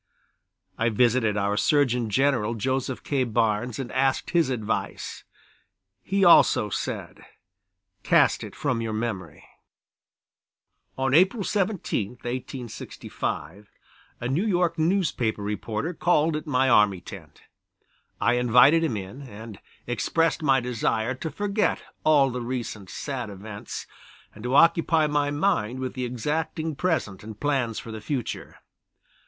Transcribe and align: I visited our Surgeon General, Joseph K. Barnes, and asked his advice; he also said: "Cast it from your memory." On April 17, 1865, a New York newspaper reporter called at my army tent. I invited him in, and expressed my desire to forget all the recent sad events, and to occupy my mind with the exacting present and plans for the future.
I 0.79 0.89
visited 0.89 1.37
our 1.37 1.55
Surgeon 1.55 2.09
General, 2.09 2.55
Joseph 2.55 3.03
K. 3.03 3.23
Barnes, 3.23 3.77
and 3.77 3.91
asked 3.91 4.31
his 4.31 4.49
advice; 4.49 5.23
he 6.01 6.25
also 6.25 6.69
said: 6.71 7.23
"Cast 8.01 8.43
it 8.43 8.55
from 8.55 8.81
your 8.81 8.93
memory." 8.93 9.47
On 10.97 11.13
April 11.13 11.43
17, 11.43 12.13
1865, 12.13 13.69
a 14.19 14.27
New 14.27 14.43
York 14.43 14.79
newspaper 14.79 15.43
reporter 15.43 15.93
called 15.93 16.35
at 16.35 16.47
my 16.47 16.67
army 16.67 16.99
tent. 16.99 17.43
I 18.19 18.37
invited 18.37 18.83
him 18.83 18.97
in, 18.97 19.21
and 19.21 19.59
expressed 19.85 20.41
my 20.41 20.59
desire 20.59 21.13
to 21.13 21.29
forget 21.29 21.83
all 22.03 22.31
the 22.31 22.41
recent 22.41 22.89
sad 22.89 23.29
events, 23.29 23.85
and 24.33 24.43
to 24.45 24.55
occupy 24.55 25.05
my 25.05 25.29
mind 25.29 25.79
with 25.79 25.93
the 25.93 26.05
exacting 26.05 26.75
present 26.75 27.23
and 27.23 27.39
plans 27.39 27.77
for 27.77 27.91
the 27.91 28.01
future. 28.01 28.57